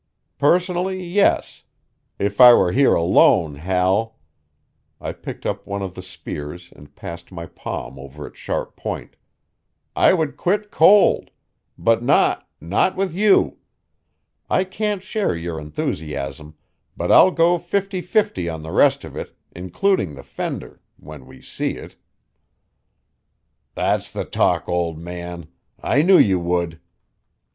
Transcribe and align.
"Personally, 0.39 1.03
yes. 1.05 1.61
If 2.17 2.41
I 2.41 2.53
were 2.53 2.71
here 2.71 2.95
alone, 2.95 3.53
Hal" 3.53 4.17
I 4.99 5.11
picked 5.11 5.45
up 5.45 5.67
one 5.67 5.83
of 5.83 5.93
the 5.93 6.01
spears 6.01 6.73
and 6.75 6.95
passed 6.95 7.31
my 7.31 7.45
palm 7.45 7.99
over 7.99 8.25
its 8.25 8.39
sharp 8.39 8.75
point 8.75 9.15
"I 9.95 10.13
would 10.15 10.37
quit 10.37 10.71
cold. 10.71 11.29
But 11.77 12.01
not 12.01 12.47
not 12.59 12.95
with 12.95 13.13
you. 13.13 13.57
I 14.49 14.63
can't 14.63 15.03
share 15.03 15.35
your 15.35 15.59
enthusiasm, 15.59 16.55
but 16.97 17.11
I'll 17.11 17.29
go 17.29 17.59
fifty 17.59 18.01
fifty 18.01 18.49
on 18.49 18.63
the 18.63 18.71
rest 18.71 19.03
of 19.03 19.15
it, 19.15 19.35
including 19.55 20.15
the 20.15 20.23
fender 20.23 20.81
when 20.97 21.27
we 21.27 21.41
see 21.41 21.73
it." 21.77 21.95
"That's 23.75 24.09
the 24.09 24.25
talk, 24.25 24.67
old 24.67 24.97
man. 24.97 25.47
I 25.79 26.01
knew 26.01 26.17
you 26.17 26.39
would." 26.39 26.79